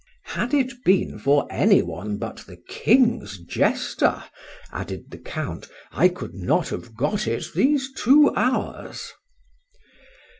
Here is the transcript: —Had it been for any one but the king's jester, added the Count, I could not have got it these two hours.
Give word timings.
—Had 0.33 0.55
it 0.55 0.83
been 0.83 1.19
for 1.19 1.45
any 1.51 1.83
one 1.83 2.17
but 2.17 2.37
the 2.47 2.57
king's 2.57 3.37
jester, 3.37 4.23
added 4.71 5.11
the 5.11 5.19
Count, 5.19 5.67
I 5.91 6.07
could 6.07 6.33
not 6.33 6.69
have 6.69 6.95
got 6.97 7.27
it 7.27 7.45
these 7.53 7.93
two 7.93 8.33
hours. 8.35 9.13